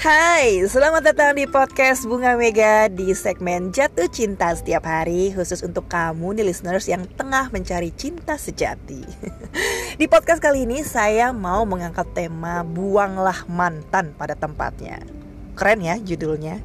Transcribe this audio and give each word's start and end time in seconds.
Hai, 0.00 0.64
selamat 0.64 1.12
datang 1.12 1.36
di 1.36 1.44
podcast 1.44 2.08
Bunga 2.08 2.32
Mega 2.32 2.88
di 2.88 3.12
segmen 3.12 3.68
Jatuh 3.68 4.08
Cinta 4.08 4.48
setiap 4.56 4.88
hari 4.88 5.28
khusus 5.28 5.60
untuk 5.60 5.92
kamu 5.92 6.40
nih 6.40 6.48
listeners 6.48 6.88
yang 6.88 7.04
tengah 7.20 7.52
mencari 7.52 7.92
cinta 7.92 8.40
sejati. 8.40 9.04
di 10.00 10.08
podcast 10.08 10.40
kali 10.40 10.64
ini 10.64 10.80
saya 10.88 11.36
mau 11.36 11.68
mengangkat 11.68 12.08
tema 12.16 12.64
buanglah 12.64 13.44
mantan 13.44 14.16
pada 14.16 14.32
tempatnya. 14.32 15.04
Keren 15.52 15.84
ya 15.84 16.00
judulnya. 16.00 16.64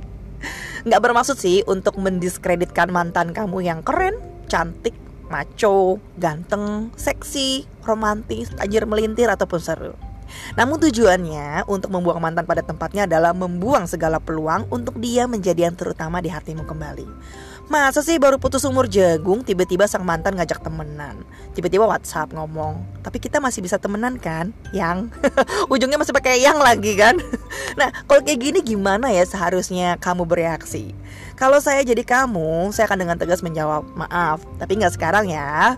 Nggak 0.88 1.04
bermaksud 1.04 1.36
sih 1.36 1.60
untuk 1.68 2.00
mendiskreditkan 2.00 2.88
mantan 2.88 3.36
kamu 3.36 3.68
yang 3.68 3.84
keren, 3.84 4.16
cantik, 4.48 4.96
maco, 5.28 6.00
ganteng, 6.24 6.88
seksi, 6.96 7.68
romantis, 7.84 8.48
tajir 8.56 8.88
melintir 8.88 9.28
ataupun 9.28 9.60
seru. 9.60 10.05
Namun 10.58 10.82
tujuannya 10.82 11.68
untuk 11.70 11.90
membuang 11.94 12.22
mantan 12.22 12.46
pada 12.48 12.66
tempatnya 12.66 13.06
adalah 13.06 13.32
membuang 13.36 13.86
segala 13.90 14.18
peluang 14.22 14.70
untuk 14.72 14.98
dia 15.00 15.26
menjadi 15.26 15.70
yang 15.70 15.76
terutama 15.78 16.22
di 16.22 16.30
hatimu 16.30 16.64
kembali. 16.64 17.08
Masa 17.66 18.06
sih 18.06 18.22
baru 18.22 18.38
putus 18.38 18.62
umur 18.62 18.86
jagung 18.86 19.42
tiba-tiba 19.42 19.90
sang 19.90 20.06
mantan 20.06 20.38
ngajak 20.38 20.62
temenan 20.62 21.26
Tiba-tiba 21.58 21.90
WhatsApp 21.90 22.30
ngomong 22.30 22.78
Tapi 23.02 23.18
kita 23.18 23.42
masih 23.42 23.66
bisa 23.66 23.82
temenan 23.82 24.22
kan? 24.22 24.54
Yang 24.70 25.10
Ujungnya 25.74 25.98
masih 25.98 26.14
pakai 26.14 26.46
yang 26.46 26.62
lagi 26.62 26.94
kan? 26.94 27.18
Nah 27.82 27.90
kalau 28.06 28.22
kayak 28.22 28.38
gini 28.38 28.60
gimana 28.62 29.10
ya 29.10 29.26
seharusnya 29.26 29.98
kamu 29.98 30.30
bereaksi? 30.30 30.94
Kalau 31.34 31.58
saya 31.58 31.82
jadi 31.82 32.06
kamu 32.06 32.70
Saya 32.70 32.86
akan 32.86 33.02
dengan 33.02 33.18
tegas 33.18 33.42
menjawab 33.42 33.82
Maaf 33.98 34.46
tapi 34.62 34.78
nggak 34.78 34.94
sekarang 34.94 35.34
ya 35.34 35.74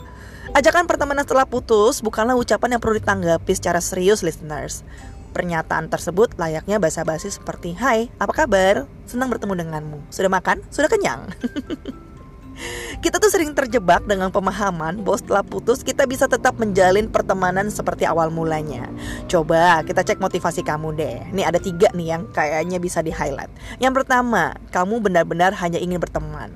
Ajakan 0.55 0.87
pertemanan 0.87 1.27
setelah 1.27 1.43
putus 1.43 1.99
bukanlah 1.99 2.39
ucapan 2.39 2.77
yang 2.77 2.81
perlu 2.83 2.95
ditanggapi 2.99 3.51
secara 3.51 3.83
serius 3.83 4.23
listeners. 4.23 4.87
Pernyataan 5.35 5.91
tersebut 5.91 6.33
layaknya 6.39 6.79
basa-basi 6.79 7.27
seperti 7.27 7.75
Hai, 7.75 8.07
apa 8.17 8.31
kabar? 8.31 8.87
Senang 9.03 9.27
bertemu 9.27 9.53
denganmu. 9.59 9.99
Sudah 10.07 10.31
makan? 10.31 10.63
Sudah 10.71 10.87
kenyang? 10.87 11.27
kita 13.05 13.21
tuh 13.21 13.29
sering 13.29 13.53
terjebak 13.53 14.01
dengan 14.09 14.33
pemahaman 14.33 15.05
bahwa 15.05 15.17
setelah 15.19 15.43
putus 15.45 15.85
kita 15.85 16.09
bisa 16.09 16.25
tetap 16.25 16.57
menjalin 16.57 17.05
pertemanan 17.11 17.69
seperti 17.69 18.09
awal 18.09 18.33
mulanya. 18.33 18.89
Coba 19.29 19.85
kita 19.85 20.01
cek 20.01 20.17
motivasi 20.17 20.65
kamu 20.65 20.97
deh. 20.97 21.17
Nih 21.35 21.45
ada 21.45 21.61
tiga 21.61 21.91
nih 21.93 22.17
yang 22.17 22.23
kayaknya 22.33 22.81
bisa 22.81 23.05
di 23.05 23.13
highlight. 23.13 23.51
Yang 23.77 24.03
pertama, 24.03 24.57
kamu 24.73 25.03
benar-benar 25.03 25.53
hanya 25.61 25.77
ingin 25.77 26.01
berteman. 26.01 26.49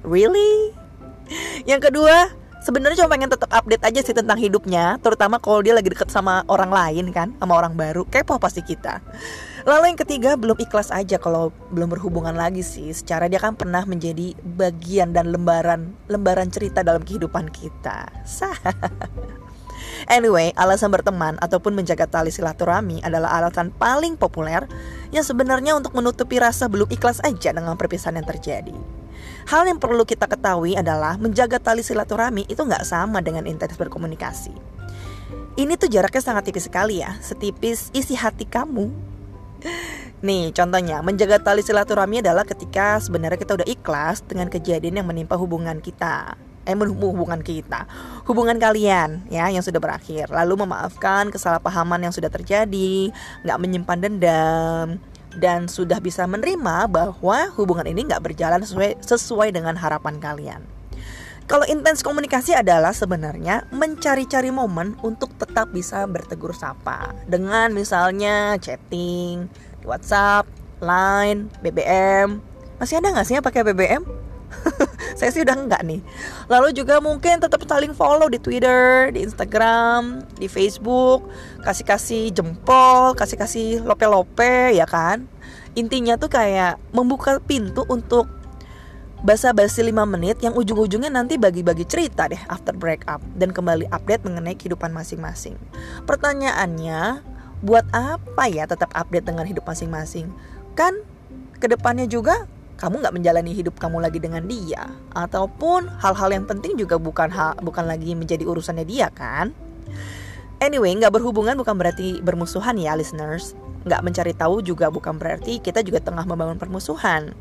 Really? 0.00 0.72
Yang 1.64 1.92
kedua, 1.92 2.32
sebenarnya 2.64 3.04
cuma 3.04 3.12
pengen 3.12 3.30
tetap 3.30 3.52
update 3.52 3.84
aja 3.84 4.00
sih 4.00 4.16
tentang 4.16 4.40
hidupnya 4.40 4.96
terutama 5.04 5.36
kalau 5.36 5.60
dia 5.60 5.76
lagi 5.76 5.92
deket 5.92 6.08
sama 6.08 6.42
orang 6.48 6.72
lain 6.72 7.12
kan 7.12 7.36
sama 7.36 7.60
orang 7.60 7.76
baru. 7.76 8.08
Kepo 8.08 8.40
pasti 8.40 8.64
kita. 8.64 9.04
Lalu 9.68 9.94
yang 9.94 10.00
ketiga 10.00 10.30
belum 10.36 10.56
ikhlas 10.60 10.92
aja 10.92 11.20
kalau 11.20 11.52
belum 11.72 11.92
berhubungan 11.92 12.32
lagi 12.32 12.64
sih. 12.64 12.92
Secara 12.92 13.28
dia 13.28 13.40
kan 13.40 13.56
pernah 13.56 13.84
menjadi 13.84 14.32
bagian 14.42 15.12
dan 15.12 15.28
lembaran 15.28 15.92
lembaran 16.08 16.48
cerita 16.48 16.80
dalam 16.80 17.04
kehidupan 17.04 17.52
kita. 17.52 18.08
Sah. 18.24 18.56
Anyway, 20.04 20.52
alasan 20.56 20.92
berteman 20.92 21.40
ataupun 21.40 21.72
menjaga 21.72 22.04
tali 22.04 22.28
silaturahmi 22.28 23.00
adalah 23.00 23.40
alasan 23.40 23.72
paling 23.72 24.20
populer 24.20 24.68
yang 25.16 25.24
sebenarnya 25.24 25.76
untuk 25.76 25.96
menutupi 25.96 26.36
rasa 26.36 26.68
belum 26.68 26.92
ikhlas 26.92 27.24
aja 27.24 27.56
dengan 27.56 27.76
perpisahan 27.80 28.20
yang 28.20 28.28
terjadi. 28.28 28.76
Hal 29.44 29.68
yang 29.68 29.76
perlu 29.76 30.02
kita 30.08 30.24
ketahui 30.24 30.78
adalah 30.78 31.20
menjaga 31.20 31.60
tali 31.60 31.84
silaturahmi 31.84 32.48
itu 32.48 32.60
nggak 32.60 32.84
sama 32.86 33.20
dengan 33.20 33.44
intens 33.44 33.76
berkomunikasi. 33.76 34.54
Ini 35.54 35.78
tuh 35.78 35.86
jaraknya 35.86 36.22
sangat 36.22 36.50
tipis 36.50 36.66
sekali 36.66 36.98
ya, 36.98 37.14
setipis 37.22 37.94
isi 37.94 38.18
hati 38.18 38.42
kamu. 38.48 38.90
Nih 40.24 40.50
contohnya, 40.56 41.04
menjaga 41.04 41.38
tali 41.38 41.60
silaturahmi 41.62 42.24
adalah 42.24 42.42
ketika 42.48 42.98
sebenarnya 42.98 43.38
kita 43.38 43.60
udah 43.60 43.68
ikhlas 43.68 44.24
dengan 44.24 44.48
kejadian 44.50 45.04
yang 45.04 45.06
menimpa 45.06 45.36
hubungan 45.36 45.78
kita 45.78 46.34
eh 46.64 46.72
hubungan 46.72 47.44
kita 47.44 47.84
hubungan 48.24 48.56
kalian 48.56 49.28
ya 49.28 49.52
yang 49.52 49.60
sudah 49.60 49.76
berakhir 49.76 50.32
lalu 50.32 50.64
memaafkan 50.64 51.28
kesalahpahaman 51.28 52.08
yang 52.08 52.12
sudah 52.12 52.32
terjadi 52.32 53.12
nggak 53.44 53.58
menyimpan 53.60 53.98
dendam 54.00 54.86
dan 55.38 55.66
sudah 55.66 55.98
bisa 55.98 56.24
menerima 56.24 56.86
bahwa 56.90 57.50
hubungan 57.58 57.86
ini 57.86 58.06
nggak 58.06 58.22
berjalan 58.22 58.62
sesuai, 58.62 59.02
sesuai 59.02 59.48
dengan 59.54 59.74
harapan 59.78 60.18
kalian. 60.18 60.62
Kalau 61.44 61.68
intens 61.68 62.00
komunikasi 62.00 62.56
adalah 62.56 62.96
sebenarnya 62.96 63.68
mencari-cari 63.68 64.48
momen 64.48 64.96
untuk 65.04 65.28
tetap 65.36 65.68
bisa 65.76 66.08
bertegur 66.08 66.56
sapa 66.56 67.12
dengan 67.28 67.68
misalnya 67.76 68.56
chatting 68.56 69.52
WhatsApp, 69.84 70.48
Line, 70.80 71.52
BBM. 71.60 72.40
Masih 72.80 72.96
ada 72.96 73.12
nggak 73.12 73.26
sih 73.28 73.36
yang 73.36 73.44
pakai 73.44 73.60
BBM? 73.60 74.23
Saya 75.14 75.30
sih 75.30 75.42
udah 75.46 75.56
enggak 75.56 75.82
nih. 75.86 76.02
Lalu 76.50 76.74
juga 76.74 76.98
mungkin 76.98 77.38
tetap 77.38 77.62
saling 77.64 77.94
follow 77.94 78.26
di 78.26 78.38
Twitter, 78.42 79.14
di 79.14 79.22
Instagram, 79.22 80.26
di 80.36 80.50
Facebook, 80.50 81.26
kasih-kasih 81.62 82.34
jempol, 82.34 83.14
kasih-kasih 83.14 83.86
lope-lope 83.86 84.74
ya 84.74 84.84
kan. 84.84 85.26
Intinya 85.74 86.14
tuh 86.14 86.30
kayak 86.30 86.78
membuka 86.94 87.38
pintu 87.42 87.82
untuk 87.90 88.30
basa-basi 89.24 89.80
5 89.80 90.04
menit 90.04 90.36
yang 90.44 90.52
ujung-ujungnya 90.52 91.08
nanti 91.08 91.40
bagi-bagi 91.40 91.88
cerita 91.88 92.28
deh 92.28 92.38
after 92.52 92.76
breakup 92.76 93.24
dan 93.40 93.56
kembali 93.56 93.88
update 93.88 94.20
mengenai 94.28 94.52
kehidupan 94.52 94.92
masing-masing. 94.92 95.56
Pertanyaannya, 96.04 97.24
buat 97.64 97.88
apa 97.96 98.44
ya 98.52 98.68
tetap 98.68 98.92
update 98.92 99.24
dengan 99.24 99.48
hidup 99.48 99.64
masing-masing? 99.64 100.28
Kan 100.76 101.00
ke 101.56 101.66
depannya 101.72 102.04
juga 102.04 102.44
kamu 102.84 103.00
nggak 103.00 103.16
menjalani 103.16 103.56
hidup 103.56 103.80
kamu 103.80 104.04
lagi 104.04 104.20
dengan 104.20 104.44
dia 104.44 104.84
ataupun 105.16 105.88
hal-hal 106.04 106.28
yang 106.36 106.44
penting 106.44 106.76
juga 106.76 107.00
bukan 107.00 107.32
hal 107.32 107.56
bukan 107.64 107.88
lagi 107.88 108.12
menjadi 108.12 108.44
urusannya 108.44 108.84
dia 108.84 109.08
kan? 109.08 109.56
Anyway 110.60 110.92
nggak 110.92 111.16
berhubungan 111.16 111.56
bukan 111.56 111.80
berarti 111.80 112.20
bermusuhan 112.20 112.76
ya 112.76 112.92
listeners. 112.92 113.56
Nggak 113.88 114.04
mencari 114.04 114.32
tahu 114.36 114.60
juga 114.60 114.92
bukan 114.92 115.16
berarti 115.16 115.64
kita 115.64 115.80
juga 115.80 116.04
tengah 116.04 116.28
membangun 116.28 116.60
permusuhan. 116.60 117.32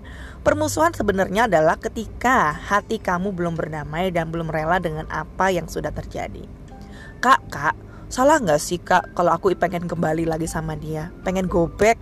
Permusuhan 0.48 0.96
sebenarnya 0.96 1.52
adalah 1.52 1.76
ketika 1.76 2.56
hati 2.56 3.04
kamu 3.04 3.36
belum 3.36 3.60
berdamai 3.60 4.16
dan 4.16 4.32
belum 4.32 4.48
rela 4.48 4.80
dengan 4.80 5.12
apa 5.12 5.52
yang 5.52 5.68
sudah 5.68 5.92
terjadi. 5.92 6.48
Kak 7.20 7.44
kak 7.52 7.76
salah 8.14 8.38
nggak 8.38 8.62
sih 8.62 8.78
kak 8.78 9.18
kalau 9.18 9.34
aku 9.34 9.58
pengen 9.58 9.90
kembali 9.90 10.30
lagi 10.30 10.46
sama 10.46 10.78
dia 10.78 11.10
pengen 11.26 11.50
go 11.50 11.66
back 11.66 11.98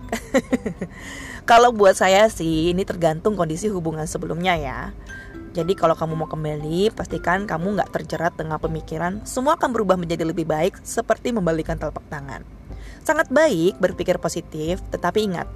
kalau 1.50 1.72
buat 1.72 1.96
saya 1.96 2.28
sih 2.28 2.68
ini 2.68 2.84
tergantung 2.84 3.32
kondisi 3.32 3.72
hubungan 3.72 4.04
sebelumnya 4.04 4.52
ya 4.60 4.78
jadi 5.56 5.72
kalau 5.72 5.96
kamu 5.96 6.12
mau 6.20 6.28
kembali 6.28 6.92
pastikan 6.92 7.48
kamu 7.48 7.80
nggak 7.80 7.96
terjerat 7.96 8.36
dengan 8.36 8.60
pemikiran 8.60 9.24
semua 9.24 9.56
akan 9.56 9.72
berubah 9.72 9.96
menjadi 9.96 10.28
lebih 10.28 10.44
baik 10.44 10.76
seperti 10.84 11.32
membalikan 11.32 11.80
telapak 11.80 12.04
tangan 12.12 12.44
Sangat 13.02 13.34
baik 13.34 13.82
berpikir 13.82 14.14
positif, 14.22 14.78
tetapi 14.94 15.26
ingat, 15.26 15.50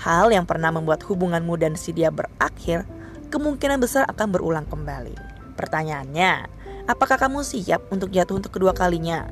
hal 0.00 0.32
yang 0.32 0.48
pernah 0.48 0.72
membuat 0.72 1.04
hubunganmu 1.04 1.52
dan 1.60 1.76
si 1.76 1.92
dia 1.92 2.08
berakhir 2.08 2.88
kemungkinan 3.28 3.76
besar 3.76 4.08
akan 4.08 4.32
berulang 4.32 4.64
kembali. 4.64 5.12
Pertanyaannya, 5.60 6.48
apakah 6.88 7.20
kamu 7.20 7.44
siap 7.44 7.84
untuk 7.92 8.08
jatuh 8.08 8.40
untuk 8.40 8.48
kedua 8.48 8.72
kalinya? 8.72 9.28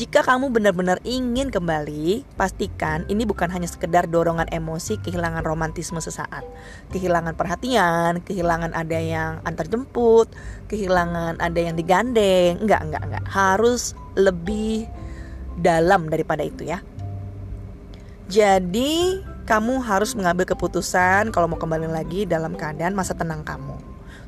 Jika 0.00 0.24
kamu 0.24 0.48
benar-benar 0.48 0.96
ingin 1.04 1.52
kembali, 1.52 2.24
pastikan 2.32 3.04
ini 3.12 3.28
bukan 3.28 3.52
hanya 3.52 3.68
sekedar 3.68 4.08
dorongan 4.08 4.48
emosi 4.48 4.96
kehilangan 4.96 5.44
romantisme 5.44 6.00
sesaat. 6.00 6.40
Kehilangan 6.88 7.36
perhatian, 7.36 8.24
kehilangan 8.24 8.72
ada 8.72 8.96
yang 8.96 9.44
antar 9.44 9.68
jemput, 9.68 10.32
kehilangan 10.72 11.36
ada 11.36 11.60
yang 11.60 11.76
digandeng. 11.76 12.64
Enggak, 12.64 12.80
enggak, 12.80 13.02
enggak. 13.12 13.24
Harus 13.28 13.92
lebih 14.16 14.88
dalam 15.60 16.08
daripada 16.08 16.48
itu 16.48 16.64
ya. 16.64 16.80
Jadi, 18.32 19.20
kamu 19.44 19.84
harus 19.84 20.16
mengambil 20.16 20.48
keputusan 20.48 21.28
kalau 21.28 21.44
mau 21.44 21.60
kembali 21.60 21.92
lagi 21.92 22.24
dalam 22.24 22.56
keadaan 22.56 22.96
masa 22.96 23.12
tenang 23.12 23.44
kamu. 23.44 23.76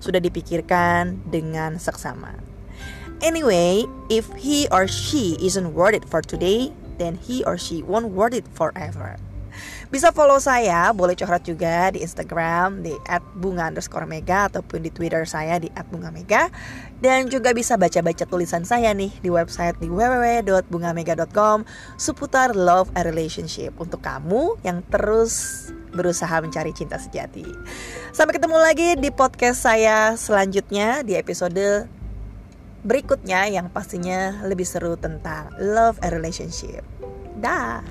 Sudah 0.05 0.21
dipikirkan 0.21 1.17
dengan 1.33 1.81
seksama. 1.81 2.52
Anyway, 3.23 3.87
if 4.11 4.27
he 4.35 4.67
or 4.75 4.91
she 4.91 5.39
isn't 5.39 5.71
worth 5.79 5.95
it 5.95 6.03
for 6.03 6.19
today, 6.19 6.75
then 6.99 7.15
he 7.23 7.47
or 7.47 7.55
she 7.55 7.87
won't 7.87 8.11
worth 8.11 8.35
it 8.35 8.45
forever. 8.51 9.15
Bisa 9.93 10.09
follow 10.11 10.41
saya, 10.41 10.91
boleh 10.97 11.13
curhat 11.13 11.45
juga 11.45 11.93
di 11.93 12.01
Instagram 12.01 12.81
di 12.81 12.97
@bunga 13.37 13.69
underscore 13.69 14.09
mega 14.09 14.49
ataupun 14.49 14.83
di 14.83 14.91
Twitter 14.91 15.29
saya 15.29 15.61
di 15.61 15.69
@bungamega 15.93 16.49
dan 17.05 17.29
juga 17.29 17.53
bisa 17.53 17.77
baca-baca 17.77 18.25
tulisan 18.25 18.65
saya 18.65 18.97
nih 18.97 19.13
di 19.21 19.29
website 19.29 19.77
di 19.79 19.93
www.bungamega.com 19.93 21.69
seputar 22.01 22.57
love 22.57 22.89
and 22.97 23.05
relationship 23.05 23.77
untuk 23.77 24.01
kamu 24.01 24.57
yang 24.65 24.81
terus 24.89 25.69
berusaha 25.93 26.41
mencari 26.41 26.73
cinta 26.73 26.97
sejati. 26.97 27.45
Sampai 28.17 28.41
ketemu 28.41 28.57
lagi 28.57 28.97
di 28.97 29.13
podcast 29.13 29.69
saya 29.69 30.17
selanjutnya 30.17 31.05
di 31.05 31.21
episode 31.21 31.85
berikutnya 32.83 33.47
yang 33.47 33.71
pastinya 33.71 34.43
lebih 34.47 34.67
seru 34.67 34.99
tentang 34.99 35.55
love 35.59 35.99
and 36.03 36.15
relationship. 36.15 36.83
Dah. 37.39 37.83